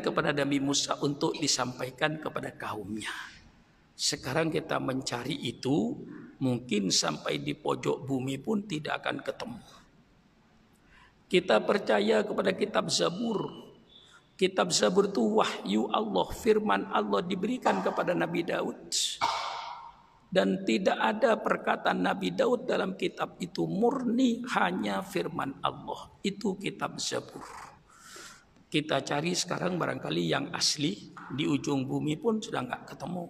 [0.00, 3.12] kepada Nabi Musa untuk disampaikan kepada kaumnya.
[4.00, 5.92] Sekarang kita mencari itu,
[6.40, 9.60] mungkin sampai di pojok bumi pun tidak akan ketemu.
[11.30, 13.70] Kita percaya kepada kitab Zabur.
[14.34, 18.88] Kitab Zabur itu wahyu Allah, firman Allah diberikan kepada Nabi Daud.
[20.30, 26.08] Dan tidak ada perkataan Nabi Daud dalam kitab itu murni hanya firman Allah.
[26.24, 27.69] Itu kitab Zabur.
[28.70, 33.26] Kita cari sekarang barangkali yang asli di ujung bumi pun sudah nggak ketemu.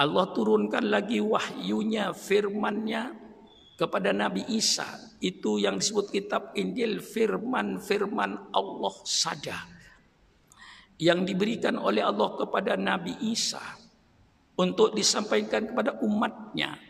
[0.00, 3.12] Allah turunkan lagi wahyunya, firmannya
[3.76, 4.88] kepada Nabi Isa.
[5.20, 9.68] Itu yang disebut kitab Injil firman-firman Allah saja.
[10.96, 13.60] Yang diberikan oleh Allah kepada Nabi Isa.
[14.56, 16.80] Untuk disampaikan kepada umatnya.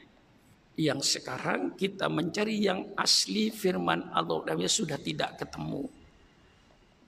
[0.78, 4.47] Yang sekarang kita mencari yang asli firman Allah.
[4.47, 6.03] Dan sudah tidak ketemu.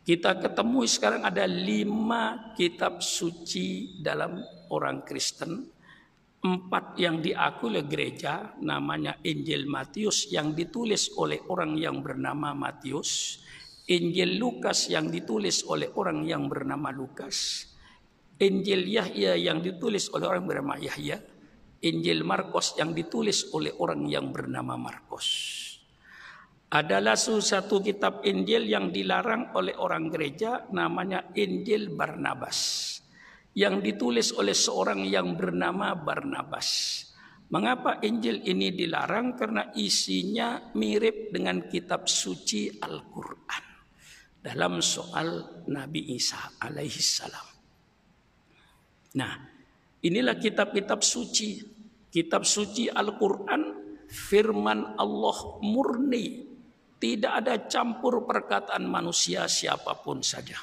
[0.06, 4.38] Kita ketemu sekarang ada lima kitab suci dalam
[4.70, 5.66] orang Kristen.
[6.46, 13.42] Empat yang diakui oleh gereja namanya Injil Matius yang ditulis oleh orang yang bernama Matius,
[13.90, 17.66] Injil Lukas yang ditulis oleh orang yang bernama Lukas,
[18.38, 21.18] Injil Yahya yang ditulis oleh orang bernama Yahya,
[21.82, 25.26] Injil Markus yang ditulis oleh orang yang bernama Markus.
[26.66, 32.58] Adalah satu kitab Injil yang dilarang oleh orang gereja namanya Injil Barnabas
[33.56, 37.00] yang ditulis oleh seorang yang bernama Barnabas.
[37.48, 39.38] Mengapa Injil ini dilarang?
[39.38, 43.64] Karena isinya mirip dengan kitab suci Al-Quran.
[44.42, 47.46] Dalam soal Nabi Isa alaihi salam.
[49.16, 49.32] Nah,
[50.04, 51.62] inilah kitab-kitab suci.
[52.12, 53.62] Kitab suci Al-Quran,
[54.10, 56.55] firman Allah murni.
[56.96, 60.56] Tidak ada campur perkataan manusia siapa pun saja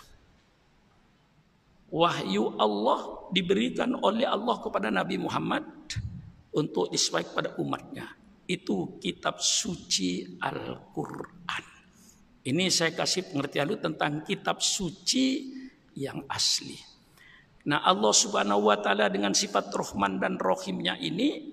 [1.94, 5.62] wahyu Allah diberikan oleh Allah kepada Nabi Muhammad
[6.58, 8.08] untuk disampaikan kepada umatnya.
[8.50, 11.64] Itu kitab suci Al-Quran.
[12.44, 15.54] Ini saya kasih pengertian dulu tentang kitab suci
[15.96, 16.76] yang asli.
[17.72, 21.53] Nah Allah subhanahu wa ta'ala dengan sifat rohman dan rohimnya ini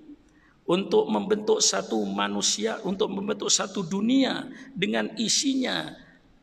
[0.71, 5.91] untuk membentuk satu manusia, untuk membentuk satu dunia dengan isinya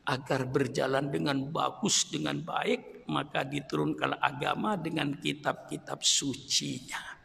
[0.05, 7.17] agar berjalan dengan bagus, dengan baik, maka diturunkan agama dengan kitab-kitab sucinya.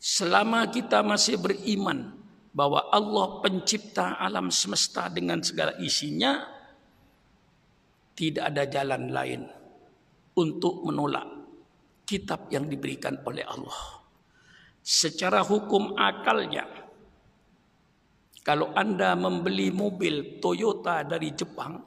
[0.00, 2.16] Selama kita masih beriman
[2.56, 6.48] bahwa Allah pencipta alam semesta dengan segala isinya,
[8.16, 9.42] tidak ada jalan lain
[10.40, 11.28] untuk menolak
[12.08, 14.05] kitab yang diberikan oleh Allah.
[14.86, 16.62] Secara hukum akalnya,
[18.46, 21.82] kalau Anda membeli mobil Toyota dari Jepang,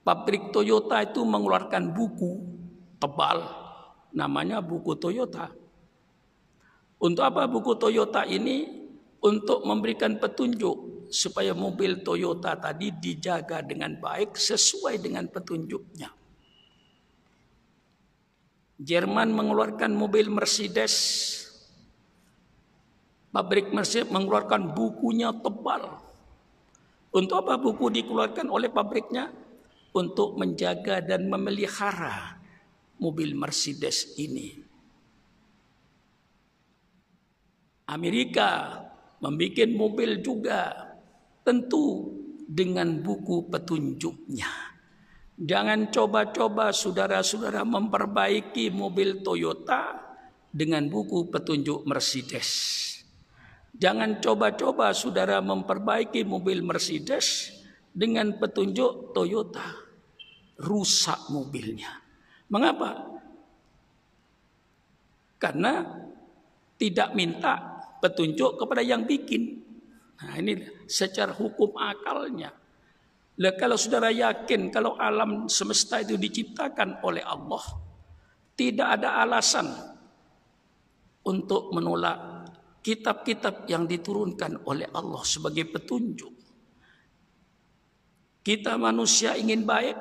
[0.00, 2.32] Pabrik Toyota itu mengeluarkan buku
[2.96, 3.44] tebal
[4.16, 5.52] namanya buku Toyota.
[6.96, 8.88] Untuk apa buku Toyota ini?
[9.18, 16.08] Untuk memberikan petunjuk supaya mobil Toyota tadi dijaga dengan baik sesuai dengan petunjuknya.
[18.78, 20.94] Jerman mengeluarkan mobil Mercedes.
[23.28, 26.00] Pabrik Mercedes mengeluarkan bukunya tebal.
[27.12, 29.28] Untuk apa buku dikeluarkan oleh pabriknya?
[29.96, 32.36] untuk menjaga dan memelihara
[33.02, 34.54] mobil Mercedes ini.
[37.88, 38.84] Amerika
[39.24, 40.92] membuat mobil juga
[41.40, 42.12] tentu
[42.44, 44.68] dengan buku petunjuknya.
[45.38, 49.96] Jangan coba-coba saudara-saudara memperbaiki mobil Toyota
[50.50, 52.50] dengan buku petunjuk Mercedes.
[53.76, 57.52] Jangan coba-coba saudara memperbaiki mobil Mercedes
[57.92, 59.66] dengan petunjuk Toyota.
[60.58, 62.02] Rusak mobilnya.
[62.50, 63.06] Mengapa?
[65.38, 65.86] Karena
[66.74, 69.62] tidak minta petunjuk kepada yang bikin.
[70.18, 70.58] Nah ini
[70.90, 72.50] secara hukum akalnya.
[73.38, 77.62] Lah kalau saudara yakin kalau alam semesta itu diciptakan oleh Allah,
[78.58, 79.70] tidak ada alasan
[81.22, 82.27] untuk menolak
[82.88, 86.32] kitab-kitab yang diturunkan oleh Allah sebagai petunjuk.
[88.40, 89.96] Kita manusia ingin baik,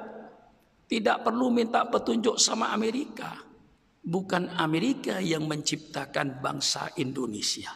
[0.87, 3.43] tidak perlu minta petunjuk sama Amerika.
[4.07, 7.75] Bukan Amerika yang menciptakan bangsa Indonesia.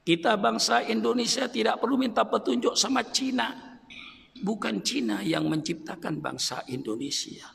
[0.00, 3.52] Kita bangsa Indonesia tidak perlu minta petunjuk sama Cina.
[4.40, 7.52] Bukan Cina yang menciptakan bangsa Indonesia.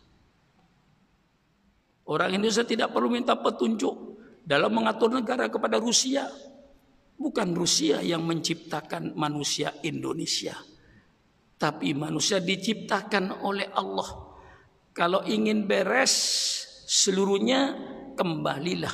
[2.06, 4.15] Orang Indonesia tidak perlu minta petunjuk
[4.46, 6.30] dalam mengatur negara kepada Rusia.
[7.18, 10.52] Bukan Rusia yang menciptakan manusia Indonesia
[11.56, 14.36] Tapi manusia diciptakan oleh Allah.
[14.92, 16.12] Kalau ingin beres
[16.84, 17.72] seluruhnya
[18.20, 18.92] kembalilah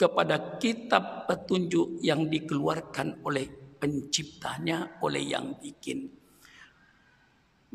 [0.00, 3.44] kepada kitab petunjuk yang dikeluarkan oleh
[3.76, 6.08] penciptanya, oleh yang bikin.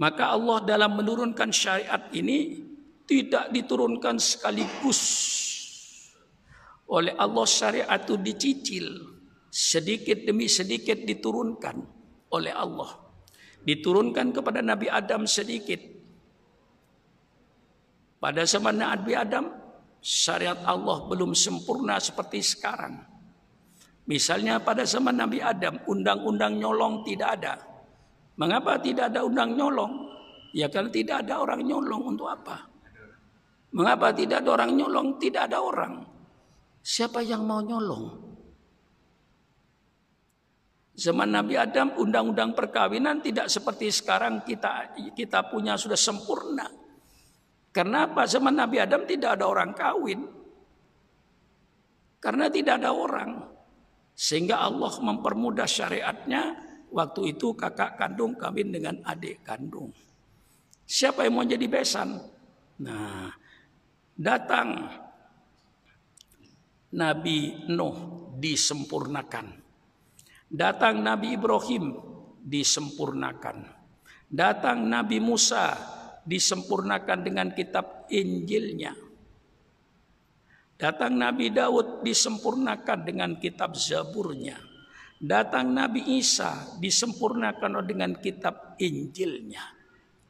[0.02, 2.66] Maka Allah dalam menurunkan syariat ini
[3.06, 5.02] tidak diturunkan sekaligus.
[6.92, 8.86] Oleh Allah syariat itu dicicil.
[9.50, 11.76] Sedikit demi sedikit diturunkan
[12.36, 12.92] oleh Allah.
[13.66, 15.80] Diturunkan kepada Nabi Adam sedikit.
[18.22, 19.46] Pada zaman Nabi Adam,
[20.04, 23.02] syariat Allah belum sempurna seperti sekarang.
[24.06, 27.54] Misalnya pada zaman Nabi Adam, undang-undang nyolong tidak ada.
[28.38, 29.94] Mengapa tidak ada undang nyolong?
[30.54, 32.70] Ya karena tidak ada orang nyolong untuk apa?
[33.74, 35.08] Mengapa tidak ada orang nyolong?
[35.18, 36.15] Tidak ada orang.
[36.86, 38.14] Siapa yang mau nyolong?
[40.94, 46.70] Zaman Nabi Adam undang-undang perkawinan tidak seperti sekarang kita kita punya sudah sempurna.
[47.74, 48.30] Karena apa?
[48.30, 50.30] Zaman Nabi Adam tidak ada orang kawin.
[52.22, 53.44] Karena tidak ada orang.
[54.14, 56.64] Sehingga Allah mempermudah syariatnya.
[56.94, 59.90] Waktu itu kakak kandung kawin dengan adik kandung.
[60.86, 62.16] Siapa yang mau jadi besan?
[62.80, 63.34] Nah,
[64.16, 64.96] datang
[66.94, 69.48] Nabi Nuh disempurnakan.
[70.46, 71.98] Datang Nabi Ibrahim
[72.46, 73.66] disempurnakan.
[74.30, 75.74] Datang Nabi Musa
[76.22, 78.94] disempurnakan dengan kitab Injilnya.
[80.76, 84.60] Datang Nabi Daud disempurnakan dengan kitab Zaburnya.
[85.16, 89.64] Datang Nabi Isa disempurnakan dengan kitab Injilnya.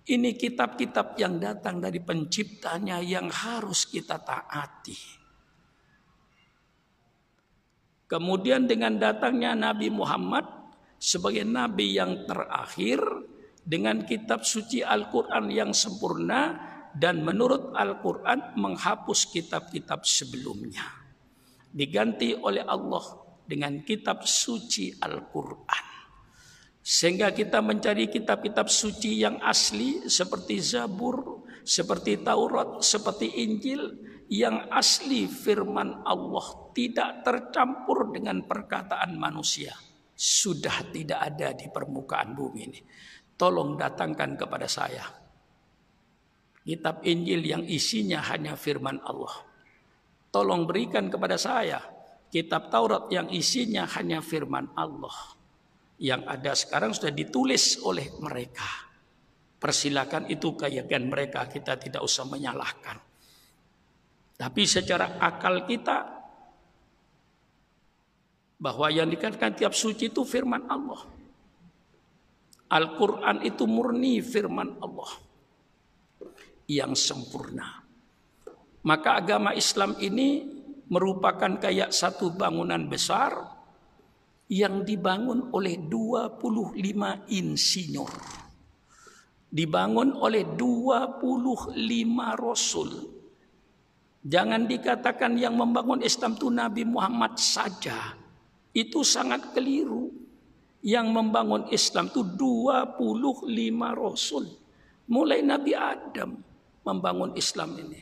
[0.05, 5.14] Ini kitab-kitab yang datang dari penciptanya yang harus kita taati.
[8.05, 10.45] Kemudian dengan datangnya Nabi Muhammad
[11.01, 13.01] sebagai nabi yang terakhir
[13.65, 16.53] dengan kitab suci Al-Qur'an yang sempurna
[16.93, 20.85] dan menurut Al-Qur'an menghapus kitab-kitab sebelumnya.
[21.75, 23.03] Diganti oleh Allah
[23.43, 25.85] dengan kitab suci Al-Qur'an.
[26.85, 33.97] Sehingga kita mencari kitab-kitab suci yang asli seperti Zabur, seperti Taurat, seperti Injil
[34.29, 39.73] yang asli firman Allah tidak tercampur dengan perkataan manusia
[40.15, 42.79] sudah tidak ada di permukaan bumi ini.
[43.35, 45.03] Tolong datangkan kepada saya
[46.65, 49.43] kitab Injil yang isinya hanya firman Allah.
[50.33, 51.83] Tolong berikan kepada saya
[52.33, 55.13] kitab Taurat yang isinya hanya firman Allah.
[55.95, 58.84] Yang ada sekarang sudah ditulis oleh mereka.
[59.65, 63.01] Persilakan itu keyakinan mereka, kita tidak usah menyalahkan.
[64.37, 66.05] Tapi secara akal kita
[68.61, 71.01] bahwa yang dikatakan tiap suci itu firman Allah.
[72.77, 75.11] Al-Quran itu murni firman Allah
[76.69, 77.81] yang sempurna.
[78.85, 80.45] Maka agama Islam ini
[80.93, 83.33] merupakan kayak satu bangunan besar
[84.45, 88.44] yang dibangun oleh 25 insinyur.
[89.55, 91.79] Dibangun oleh 25
[92.35, 93.15] rasul
[94.25, 98.17] Jangan dikatakan yang membangun Islam itu Nabi Muhammad saja.
[98.73, 100.09] Itu sangat keliru.
[100.81, 103.49] Yang membangun Islam itu 25
[103.93, 104.45] Rasul.
[105.09, 106.41] Mulai Nabi Adam
[106.85, 108.01] membangun Islam ini.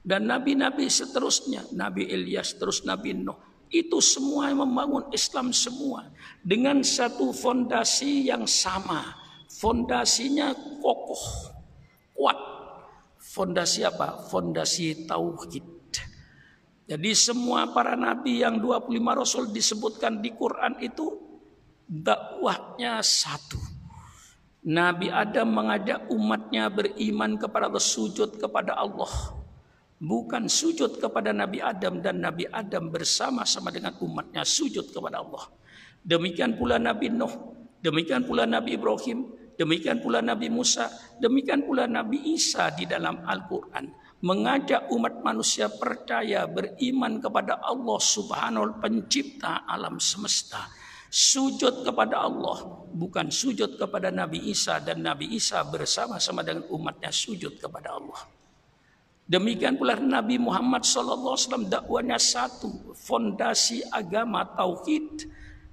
[0.00, 1.72] Dan nabi-nabi seterusnya.
[1.72, 3.36] Nabi Ilyas, terus Nabi Nuh.
[3.72, 6.08] Itu semua membangun Islam semua.
[6.44, 9.21] Dengan satu fondasi yang sama.
[9.62, 10.50] Fondasinya
[10.82, 11.54] kokoh,
[12.18, 12.34] kuat
[13.22, 14.18] Fondasi apa?
[14.28, 15.64] Fondasi tauhid.
[16.84, 21.16] Jadi semua para nabi yang 25 rasul disebutkan di Quran itu
[21.86, 23.56] dakwahnya satu.
[24.68, 29.10] Nabi Adam mengajak umatnya beriman kepada Allah, sujud kepada Allah.
[30.02, 35.46] Bukan sujud kepada Nabi Adam dan Nabi Adam bersama-sama dengan umatnya sujud kepada Allah.
[36.02, 37.30] Demikian pula Nabi Nuh,
[37.80, 40.90] demikian pula Nabi Ibrahim, Demikian pula Nabi Musa,
[41.22, 43.94] demikian pula Nabi Isa di dalam Al-Quran.
[44.26, 50.66] Mengajak umat manusia percaya beriman kepada Allah subhanahu pencipta alam semesta.
[51.06, 52.58] Sujud kepada Allah,
[52.90, 58.18] bukan sujud kepada Nabi Isa dan Nabi Isa bersama-sama dengan umatnya sujud kepada Allah.
[59.30, 65.30] Demikian pula Nabi Muhammad SAW dakwanya satu, fondasi agama tauhid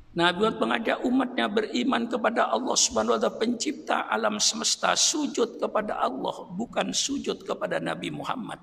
[0.10, 6.02] Nabi Muhammad mengajak umatnya beriman kepada Allah Subhanahu wa taala pencipta alam semesta, sujud kepada
[6.02, 8.58] Allah, bukan sujud kepada Nabi Muhammad.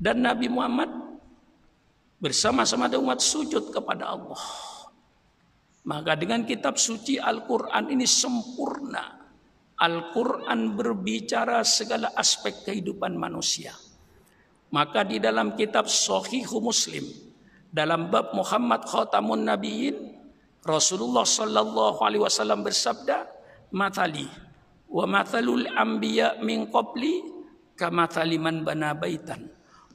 [0.00, 0.88] Dan Nabi Muhammad
[2.16, 4.40] bersama-sama dengan umat sujud kepada Allah.
[5.84, 9.16] Maka dengan kitab suci Al-Qur'an ini sempurna.
[9.78, 13.76] Al-Quran berbicara segala aspek kehidupan manusia.
[14.74, 17.06] Maka di dalam kitab Sohihu Muslim,
[17.70, 19.96] dalam bab Muhammad Khatamun Nabiyin,
[20.68, 23.24] Rasulullah Sallallahu Alaihi Wasallam bersabda,
[23.72, 24.28] "Matali
[24.92, 27.24] wa mathalul anbiya min qabli
[27.72, 29.48] kamathali man bana baitan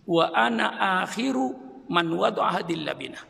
[0.09, 1.53] wa ana akhiru
[1.93, 3.21] man wada'a labina."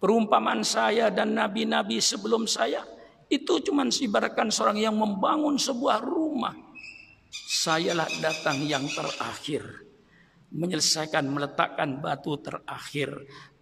[0.00, 2.80] Perumpamaan saya dan nabi-nabi sebelum saya
[3.28, 6.56] itu cuma ibaratkan seorang yang membangun sebuah rumah.
[7.30, 9.62] Sayalah datang yang terakhir.
[10.50, 13.12] Menyelesaikan, meletakkan batu terakhir.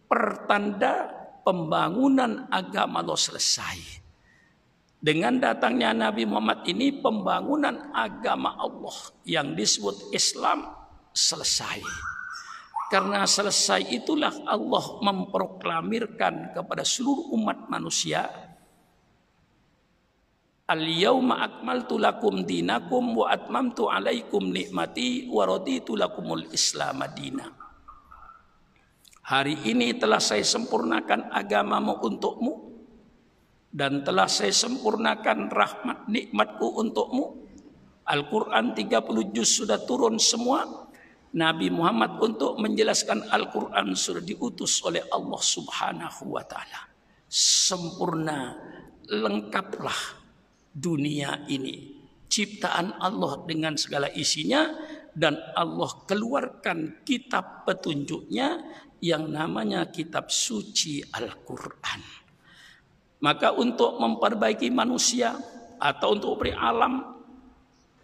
[0.08, 4.04] Pertanda pembangunan agama lo selesai.
[5.00, 10.68] Dengan datangnya Nabi Muhammad ini pembangunan agama Allah yang disebut Islam
[11.16, 11.80] selesai.
[12.92, 18.28] Karena selesai itulah Allah memproklamirkan kepada seluruh umat manusia
[20.68, 27.67] Al-yawma akmaltu lakum dinakum wa atmamtu alaikum nikmati wa raditu lakumul Islam madina.
[29.28, 32.52] Hari ini telah saya sempurnakan agamamu untukmu
[33.68, 37.36] dan telah saya sempurnakan rahmat nikmatku untukmu.
[38.08, 40.64] Al-Quran 30 juz sudah turun semua.
[41.36, 46.88] Nabi Muhammad untuk menjelaskan Al-Quran sudah diutus oleh Allah subhanahu wa ta'ala.
[47.28, 48.56] Sempurna,
[49.12, 50.24] lengkaplah
[50.72, 52.00] dunia ini.
[52.32, 54.72] Ciptaan Allah dengan segala isinya
[55.12, 58.56] dan Allah keluarkan kitab petunjuknya
[59.02, 62.00] yang namanya kitab suci Al-Quran.
[63.18, 65.34] Maka untuk memperbaiki manusia
[65.78, 67.18] atau untuk beri alam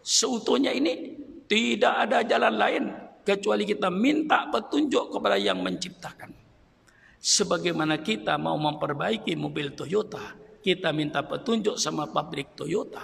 [0.05, 1.17] seutuhnya ini
[1.49, 2.85] tidak ada jalan lain
[3.25, 6.31] kecuali kita minta petunjuk kepada yang menciptakan.
[7.25, 13.01] Sebagaimana kita mau memperbaiki mobil Toyota, kita minta petunjuk sama pabrik Toyota.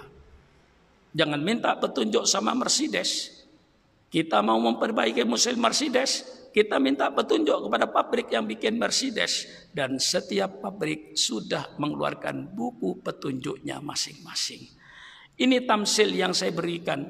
[1.17, 3.41] Jangan minta petunjuk sama Mercedes.
[4.13, 10.59] Kita mau memperbaiki mesin Mercedes, kita minta petunjuk kepada pabrik yang bikin Mercedes dan setiap
[10.63, 14.67] pabrik sudah mengeluarkan buku petunjuknya masing-masing.
[15.41, 17.07] Ini tamsil yang saya berikan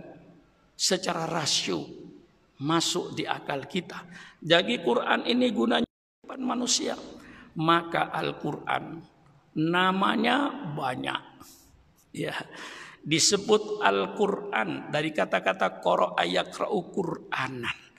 [0.76, 1.82] secara rasio
[2.60, 4.04] masuk di akal kita.
[4.40, 5.90] Jadi Quran ini gunanya
[6.40, 6.94] manusia.
[7.50, 9.02] Maka Al-Quran
[9.58, 11.22] namanya banyak.
[12.14, 12.32] Ya.
[13.00, 17.89] Disebut Al-Qur'an dari kata-kata qara ayakra'u Qur'anan.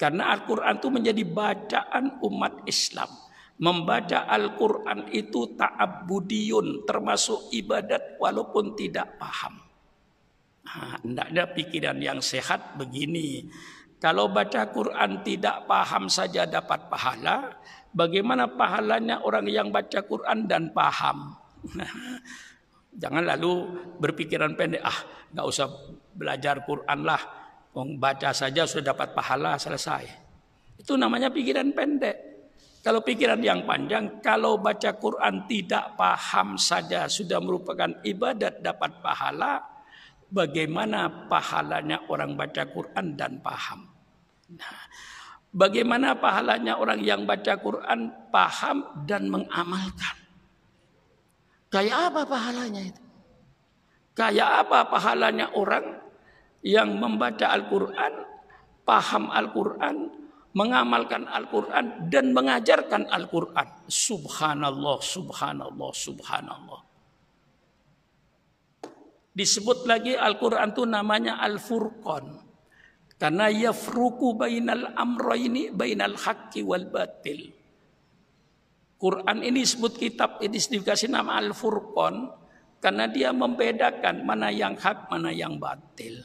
[0.00, 3.12] Karena Al-Qur'an itu menjadi bacaan umat Islam.
[3.60, 9.60] Membaca Al-Qur'an itu ta'abbudiyun termasuk ibadat walaupun tidak paham.
[11.04, 13.44] Nah, ada pikiran yang sehat begini.
[14.00, 20.70] Kalau baca Quran tidak paham saja dapat pahala, Bagaimana pahalanya orang yang baca Quran dan
[20.70, 21.34] paham.
[23.02, 23.66] Jangan lalu
[23.98, 24.94] berpikiran pendek, ah
[25.34, 25.66] nggak usah
[26.14, 27.18] belajar Quran lah.
[27.74, 30.06] Baca saja sudah dapat pahala selesai.
[30.78, 32.16] Itu namanya pikiran pendek.
[32.80, 39.60] Kalau pikiran yang panjang, kalau baca Quran tidak paham saja sudah merupakan ibadat dapat pahala,
[40.32, 43.84] bagaimana pahalanya orang baca Quran dan paham.
[44.56, 44.80] Nah,
[45.50, 50.14] Bagaimana pahalanya orang yang baca Quran, paham dan mengamalkan.
[51.74, 53.02] Kayak apa pahalanya itu?
[54.14, 55.98] Kayak apa pahalanya orang
[56.60, 58.14] yang membaca Al-Quran,
[58.84, 59.96] paham Al-Quran,
[60.52, 63.68] mengamalkan Al-Quran, dan mengajarkan Al-Quran.
[63.88, 66.80] Subhanallah, subhanallah, subhanallah.
[69.30, 72.50] Disebut lagi Al-Quran itu namanya Al-Furqan.
[73.20, 77.52] Karena yafruku bainal amroini bainal haqqi wal batil.
[79.00, 82.32] Quran ini disebut kitab ini dikasih nama Al-Furqan
[82.80, 86.24] karena dia membedakan mana yang hak, mana yang batil.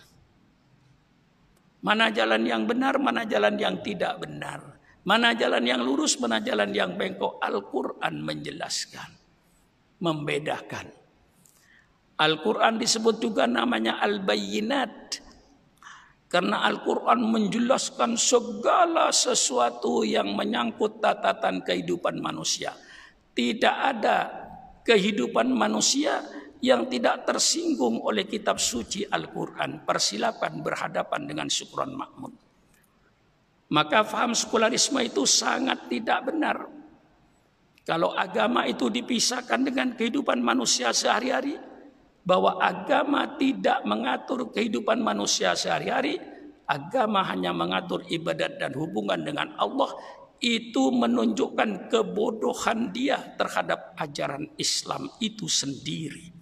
[1.85, 4.57] Mana jalan yang benar, mana jalan yang tidak benar.
[5.05, 7.37] Mana jalan yang lurus, mana jalan yang bengkok.
[7.37, 9.13] Al-Quran menjelaskan.
[10.01, 10.89] Membedakan.
[12.17, 15.21] Al-Quran disebut juga namanya Al-Bayyinat.
[16.25, 22.73] Karena Al-Quran menjelaskan segala sesuatu yang menyangkut tatatan kehidupan manusia.
[23.37, 24.33] Tidak ada
[24.81, 26.25] kehidupan manusia
[26.62, 29.83] yang tidak tersinggung oleh kitab suci Al-Quran.
[29.83, 32.33] Persilakan berhadapan dengan syukuran makmud.
[33.74, 36.69] Maka faham sekularisme itu sangat tidak benar.
[37.85, 41.57] Kalau agama itu dipisahkan dengan kehidupan manusia sehari-hari,
[42.25, 46.17] bahwa agama tidak mengatur kehidupan manusia sehari-hari,
[46.65, 49.93] agama hanya mengatur ibadat dan hubungan dengan Allah,
[50.41, 56.34] itu menunjukkan kebodohan dia terhadap ajaran Islam itu sendiri.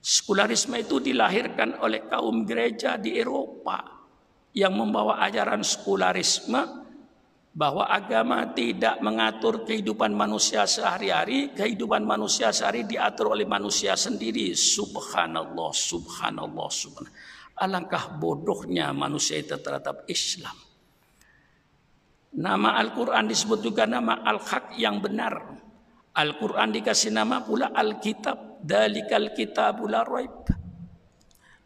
[0.00, 3.84] Sekularisme itu dilahirkan oleh kaum gereja di Eropa
[4.56, 6.80] yang membawa ajaran sekularisme
[7.50, 14.56] bahwa agama tidak mengatur kehidupan manusia sehari-hari, kehidupan manusia sehari diatur oleh manusia sendiri.
[14.56, 17.18] Subhanallah, subhanallah, subhanallah.
[17.60, 20.56] Alangkah bodohnya manusia itu terhadap Islam.
[22.40, 25.59] Nama Al-Quran disebut juga nama Al-Haq yang benar.
[26.16, 28.50] Al-Quran dikasih nama pula Al-Kitab.
[28.60, 30.44] Dalikal kitabul raib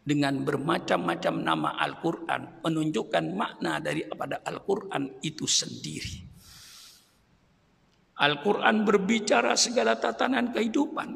[0.05, 6.23] dengan bermacam-macam nama Al-Quran menunjukkan makna daripada Al-Quran itu sendiri.
[8.15, 11.09] Al-Quran berbicara segala tatanan kehidupan.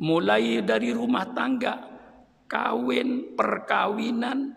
[0.00, 1.76] Mulai dari rumah tangga,
[2.48, 4.54] kawin, perkawinan,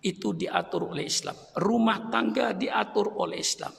[0.00, 1.36] itu diatur oleh Islam.
[1.58, 3.72] Rumah tangga diatur oleh Islam.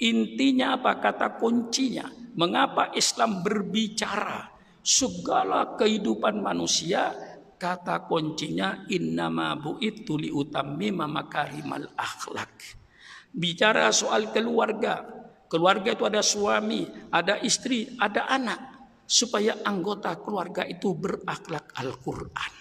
[0.00, 2.08] Intinya apa kata kuncinya?
[2.40, 4.48] Mengapa Islam berbicara
[4.80, 7.12] segala kehidupan manusia
[7.60, 12.80] kata kuncinya innama bu'itu liutammima makarimal akhlak.
[13.28, 15.04] Bicara soal keluarga.
[15.50, 18.72] Keluarga itu ada suami, ada istri, ada anak.
[19.10, 22.52] Supaya anggota keluarga itu berakhlak Al-Quran.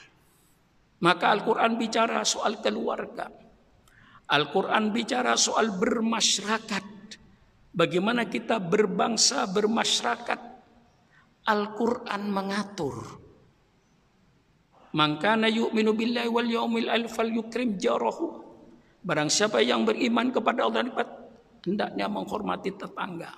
[1.05, 3.29] Maka Al-Quran bicara soal keluarga.
[4.27, 6.98] Al-Quran bicara soal bermasyarakat.
[7.69, 10.39] Bagaimana kita berbangsa, bermasyarakat.
[11.49, 13.19] Al-Quran mengatur
[14.89, 18.41] Maka yu'minu billahi wal yaumil alfal yukrim jarahu.
[19.05, 20.89] Barang siapa yang beriman kepada Allah
[21.61, 23.31] hendaknya menghormati tetangga.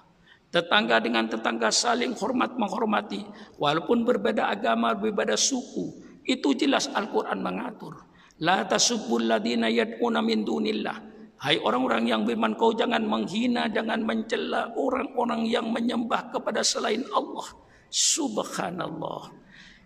[0.52, 3.24] Tetangga dengan tetangga saling hormat menghormati
[3.56, 6.20] walaupun berbeda agama, berbeda suku.
[6.24, 8.00] Itu jelas Al-Qur'an mengatur.
[8.44, 10.98] La tasubbul ladina yad'una min dunillah.
[11.42, 17.50] Hai orang-orang yang beriman kau jangan menghina, jangan mencela orang-orang yang menyembah kepada selain Allah.
[17.90, 19.34] Subhanallah.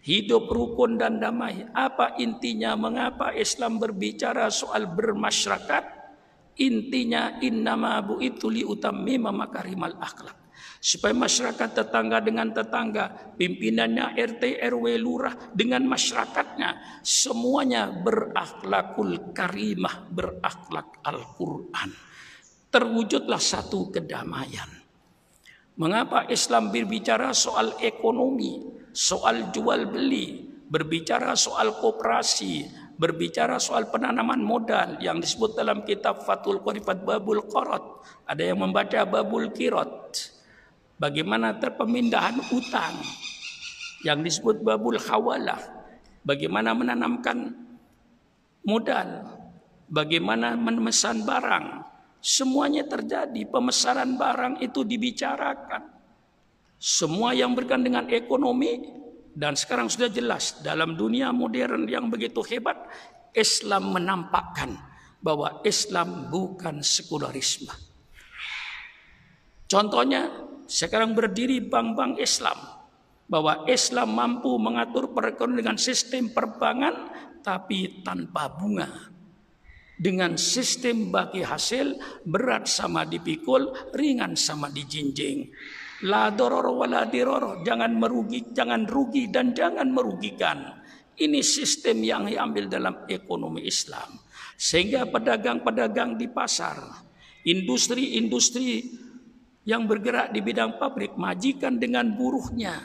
[0.03, 1.63] Hidup rukun dan damai.
[1.71, 5.83] Apa intinya mengapa Islam berbicara soal bermasyarakat?
[6.59, 10.44] Intinya innama bu itu li utammima makarimal akhlak.
[10.85, 21.01] Supaya masyarakat tetangga dengan tetangga, pimpinannya RT RW lurah dengan masyarakatnya, semuanya berakhlakul karimah, berakhlak
[21.01, 21.89] Al-Qur'an.
[22.69, 24.69] Terwujudlah satu kedamaian.
[25.81, 28.75] Mengapa Islam berbicara soal ekonomi?
[28.95, 32.63] soal jual beli, berbicara soal koperasi,
[32.95, 38.07] berbicara soal penanaman modal yang disebut dalam kitab Fathul Qorifat Babul Qorot.
[38.23, 40.31] Ada yang membaca Babul Kirot.
[40.95, 42.95] Bagaimana terpemindahan utang
[44.07, 45.59] yang disebut Babul Hawalah.
[46.23, 47.51] Bagaimana menanamkan
[48.63, 49.27] modal.
[49.91, 51.83] Bagaimana memesan barang.
[52.23, 53.43] Semuanya terjadi.
[53.43, 55.83] Pemesanan barang itu dibicarakan.
[56.79, 58.77] Semua yang berkaitan dengan ekonomi
[59.35, 62.87] dan sekarang sudah jelas dalam dunia modern yang begitu hebat
[63.35, 64.79] Islam menampakkan
[65.19, 67.73] bahwa Islam bukan sekularisme.
[69.65, 72.57] Contohnya sekarang berdiri bank-bank Islam
[73.25, 76.93] bahwa Islam mampu mengatur perekonomian dengan sistem perbankan
[77.41, 78.89] tapi tanpa bunga.
[79.95, 81.95] Dengan sistem bagi hasil
[82.27, 85.47] berat sama dipikul, ringan sama dijinjing.
[86.03, 87.63] La dororo wala diroro.
[87.63, 90.83] Jangan merugi, jangan rugi dan jangan merugikan.
[91.15, 94.19] Ini sistem yang diambil dalam ekonomi Islam.
[94.59, 96.75] Sehingga pedagang-pedagang di pasar,
[97.47, 99.04] industri-industri
[99.65, 102.77] yang bergerak di bidang pabrik, majikan dengan buruhnya.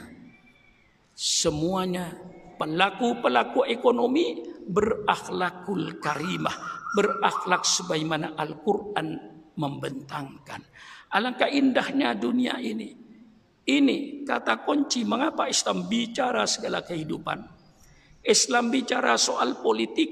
[1.13, 2.09] Semuanya
[2.57, 6.57] pelaku-pelaku ekonomi berakhlakul karimah,
[6.97, 9.07] berakhlak sebagaimana Al-Quran
[9.53, 10.61] membentangkan.
[11.13, 12.97] Alangkah indahnya dunia ini.
[13.61, 17.45] Ini kata kunci mengapa Islam bicara segala kehidupan.
[18.25, 20.09] Islam bicara soal politik.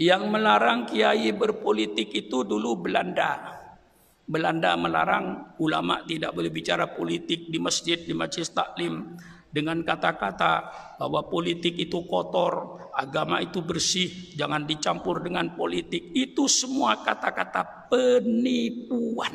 [0.00, 3.59] Yang melarang kiai berpolitik itu dulu Belanda.
[4.30, 9.18] Belanda melarang ulama tidak boleh bicara politik di masjid, di majlis taklim
[9.50, 10.70] dengan kata-kata
[11.02, 14.06] bahwa politik itu kotor, agama itu bersih,
[14.38, 16.14] jangan dicampur dengan politik.
[16.14, 19.34] Itu semua kata-kata penipuan.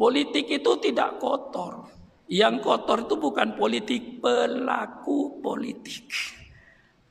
[0.00, 1.92] Politik itu tidak kotor.
[2.32, 6.08] Yang kotor itu bukan politik, pelaku politik.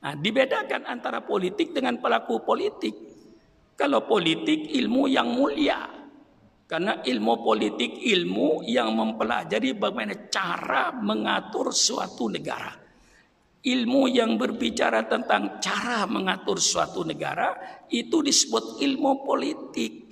[0.02, 3.05] Nah, dibedakan antara politik dengan pelaku politik.
[3.76, 5.92] Kalau politik ilmu yang mulia.
[6.66, 12.74] Karena ilmu politik ilmu yang mempelajari bagaimana cara mengatur suatu negara.
[13.62, 17.54] Ilmu yang berbicara tentang cara mengatur suatu negara
[17.86, 20.10] itu disebut ilmu politik.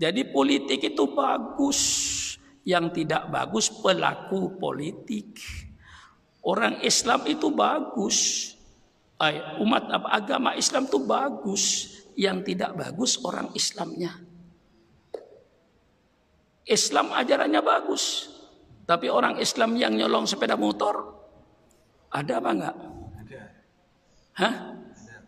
[0.00, 1.80] Jadi politik itu bagus.
[2.64, 5.36] Yang tidak bagus pelaku politik.
[6.40, 8.48] Orang Islam itu bagus.
[9.60, 11.95] Umat agama Islam itu bagus.
[12.16, 14.16] Yang tidak bagus orang Islamnya.
[16.66, 18.32] Islam ajarannya bagus.
[18.86, 21.16] Tapi orang Islam yang nyolong sepeda motor
[22.10, 22.76] ada apa enggak?
[23.20, 23.40] Ada.
[24.40, 24.54] Hah?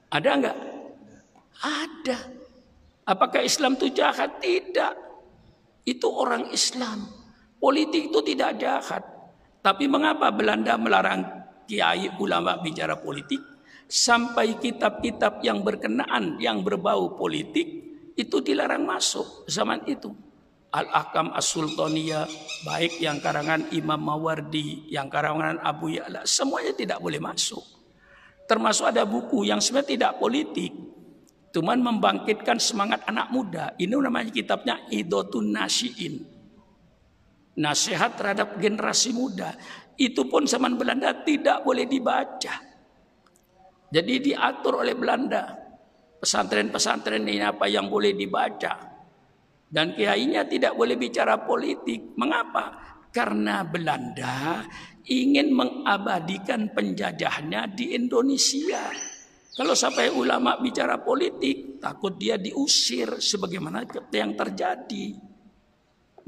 [0.08, 0.56] Ada enggak?
[1.58, 2.18] Ada.
[3.08, 4.40] Apakah Islam itu jahat?
[4.40, 4.94] Tidak.
[5.84, 7.08] Itu orang Islam.
[7.58, 9.02] Politik itu tidak jahat.
[9.58, 11.26] Tapi mengapa Belanda melarang
[11.66, 13.57] kiai ulama bicara politik?
[13.88, 20.12] Sampai kitab-kitab yang berkenaan, yang berbau politik, itu dilarang masuk zaman itu.
[20.68, 22.28] Al-Ahkam As-Sultaniyah,
[22.68, 27.64] baik yang karangan Imam Mawardi, yang karangan Abu Ya'la, semuanya tidak boleh masuk.
[28.44, 30.68] Termasuk ada buku yang sebenarnya tidak politik,
[31.56, 33.72] cuman membangkitkan semangat anak muda.
[33.80, 36.20] Ini namanya kitabnya Idotun Nasiin.
[37.56, 39.56] Nasihat terhadap generasi muda.
[39.96, 42.67] Itu pun zaman Belanda tidak boleh dibaca.
[43.88, 45.56] Jadi diatur oleh Belanda.
[46.18, 48.74] Pesantren-pesantren ini apa yang boleh dibaca.
[49.68, 52.16] Dan kiainya tidak boleh bicara politik.
[52.16, 52.96] Mengapa?
[53.08, 54.64] Karena Belanda
[55.08, 58.92] ingin mengabadikan penjajahnya di Indonesia.
[59.56, 63.82] Kalau sampai ulama bicara politik, takut dia diusir sebagaimana
[64.14, 65.18] yang terjadi.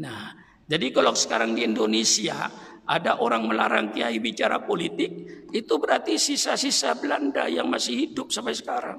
[0.03, 0.35] Nah,
[0.67, 2.51] jadi kalau sekarang di Indonesia
[2.91, 5.11] ada orang melarang kiai bicara politik,
[5.55, 8.99] itu berarti sisa-sisa Belanda yang masih hidup sampai sekarang.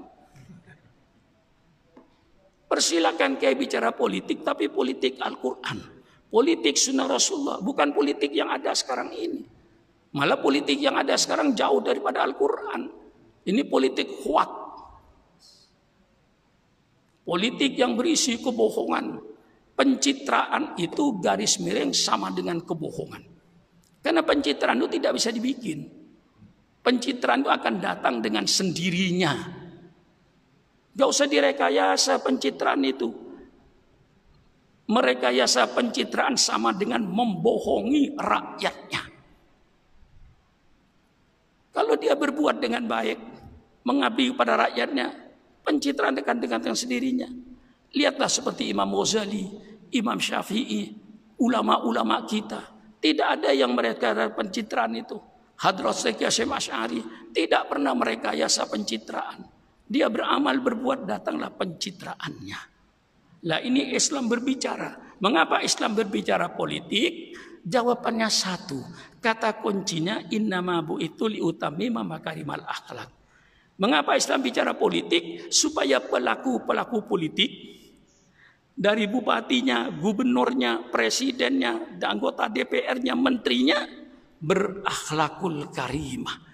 [2.71, 5.99] Persilakan kayak bicara politik, tapi politik Al-Quran.
[6.31, 9.43] Politik sunnah Rasulullah, bukan politik yang ada sekarang ini.
[10.15, 12.87] Malah politik yang ada sekarang jauh daripada Al-Quran.
[13.43, 14.49] Ini politik huat.
[17.27, 19.19] Politik yang berisi kebohongan.
[19.75, 23.30] Pencitraan itu garis miring sama dengan kebohongan.
[24.01, 25.79] Karena pencitraan itu tidak bisa dibikin.
[26.81, 29.33] Pencitraan itu akan datang dengan sendirinya.
[30.91, 33.13] Gak usah direkayasa pencitraan itu.
[34.89, 39.01] Merekayasa pencitraan sama dengan membohongi rakyatnya.
[41.71, 43.19] Kalau dia berbuat dengan baik,
[43.87, 45.07] mengabdi kepada rakyatnya,
[45.63, 47.29] pencitraan akan dengan yang sendirinya.
[47.95, 49.47] Lihatlah seperti Imam Ghazali,
[49.95, 50.91] Imam Syafi'i,
[51.39, 52.70] ulama-ulama kita.
[53.01, 55.17] Tidak ada yang mereka pencitraan itu.
[55.61, 57.01] Hadrat Syekh Hashim Ash'ari
[57.33, 59.41] tidak pernah merekayasa pencitraan.
[59.89, 62.61] Dia beramal berbuat datanglah pencitraannya.
[63.49, 65.17] Lah ini Islam berbicara.
[65.21, 67.33] Mengapa Islam berbicara politik?
[67.61, 68.81] Jawabannya satu.
[69.21, 73.09] Kata kuncinya innama itu liutamima makarimal akhlak.
[73.81, 75.49] Mengapa Islam bicara politik?
[75.53, 77.49] Supaya pelaku-pelaku politik
[78.81, 83.85] dari bupatinya, gubernurnya, presidennya, anggota DPR-nya, menterinya
[84.41, 86.51] berakhlakul karimah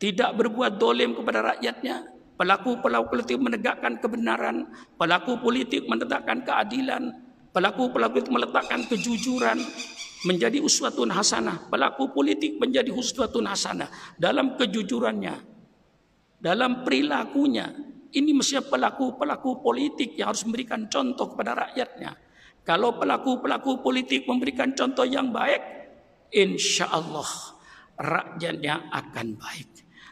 [0.00, 2.08] tidak berbuat dolim kepada rakyatnya.
[2.40, 4.64] Pelaku-pelaku politik menegakkan kebenaran.
[4.96, 7.12] Pelaku politik menegakkan keadilan.
[7.52, 9.60] Pelaku-pelaku politik meletakkan kejujuran.
[10.24, 11.68] Menjadi uswatun hasanah.
[11.68, 13.92] Pelaku politik menjadi uswatun hasanah.
[14.16, 15.36] Dalam kejujurannya.
[16.40, 17.89] Dalam perilakunya.
[18.10, 22.10] Ini mestinya pelaku-pelaku politik yang harus memberikan contoh kepada rakyatnya.
[22.66, 25.62] Kalau pelaku-pelaku politik memberikan contoh yang baik,
[26.34, 27.26] insya Allah
[27.96, 29.70] rakyatnya akan baik.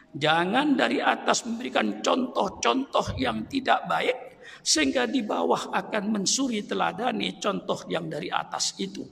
[0.09, 4.17] Jangan dari atas memberikan contoh-contoh yang tidak baik
[4.65, 9.05] sehingga di bawah akan mensuri teladani contoh yang dari atas itu.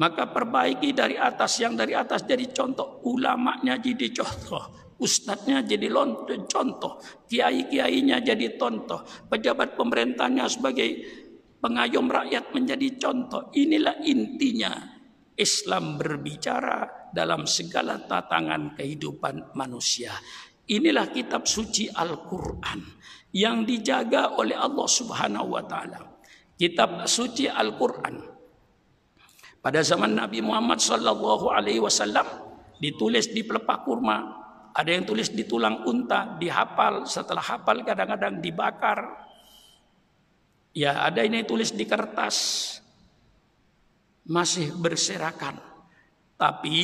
[0.00, 5.88] Maka perbaiki dari atas yang dari atas jadi contoh, ulamanya jadi contoh, ustadznya jadi
[6.46, 10.88] contoh, kiai-kiainya jadi contoh, pejabat pemerintahnya sebagai
[11.58, 13.48] pengayom rakyat menjadi contoh.
[13.56, 14.70] Inilah intinya
[15.34, 20.12] Islam berbicara dalam segala tatangan kehidupan manusia.
[20.70, 22.80] Inilah kitab suci Al-Quran
[23.34, 25.98] yang dijaga oleh Allah Subhanahu wa Ta'ala.
[26.54, 28.20] Kitab suci Al-Quran
[29.60, 32.24] pada zaman Nabi Muhammad Sallallahu Alaihi Wasallam
[32.80, 34.39] ditulis di pelepah kurma,
[34.70, 39.26] ada yang tulis di tulang unta, dihafal, setelah hafal kadang-kadang dibakar.
[40.70, 42.78] Ya, ada ini tulis di kertas,
[44.30, 45.58] masih berserakan.
[46.38, 46.78] Tapi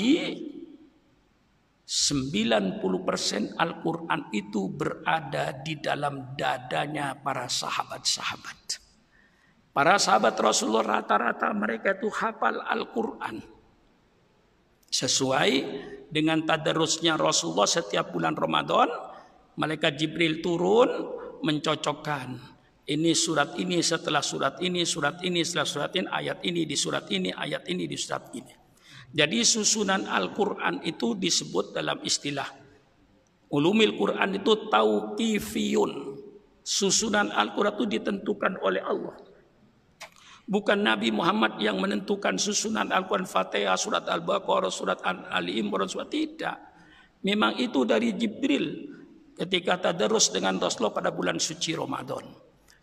[1.87, 8.83] 90% Al-Quran itu berada di dalam dadanya para sahabat-sahabat.
[9.71, 13.39] Para sahabat Rasulullah rata-rata mereka itu hafal Al-Quran.
[14.91, 15.53] Sesuai
[16.07, 18.89] dengan tadarusnya Rasulullah setiap bulan Ramadan,
[19.59, 20.89] malaikat Jibril turun
[21.43, 22.57] mencocokkan.
[22.87, 27.11] Ini surat ini setelah surat ini, surat ini setelah surat ini, ayat ini di surat
[27.11, 28.55] ini, ayat ini di surat ini.
[29.11, 32.47] Jadi susunan Al-Quran itu disebut dalam istilah
[33.51, 35.93] ulumil Quran itu tauqifiyun.
[36.63, 39.15] Susunan Al-Quran itu ditentukan oleh Allah.
[40.47, 46.55] Bukan Nabi Muhammad yang menentukan susunan Al-Quran Fatihah, surat Al-Baqarah, surat Ali Imran, surat tidak.
[47.27, 48.95] Memang itu dari Jibril
[49.35, 52.23] ketika tadarus dengan Rasulullah pada bulan suci Ramadan.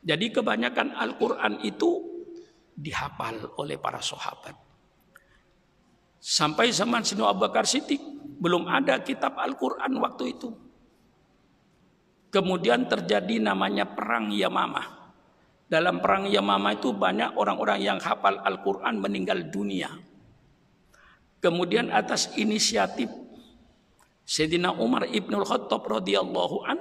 [0.04, 2.04] Jadi kebanyakan Al-Quran itu
[2.76, 4.60] dihafal oleh para sahabat.
[6.20, 8.00] Sampai zaman Sinu Abu Bakar Siddiq
[8.40, 10.52] belum ada kitab Al-Quran waktu itu.
[12.28, 15.03] Kemudian terjadi namanya perang Yamamah.
[15.74, 19.90] Dalam perang Yamama itu banyak orang-orang yang hafal Al-Quran meninggal dunia.
[21.42, 23.10] Kemudian atas inisiatif
[24.22, 26.78] Sayyidina Umar Ibnul Khattab radhiyallahu an